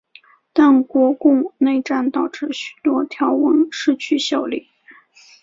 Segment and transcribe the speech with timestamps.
[0.51, 4.67] 但国共内战导致许多条文失去效力。